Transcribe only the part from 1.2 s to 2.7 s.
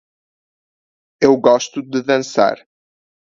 Eu gosto de dançar.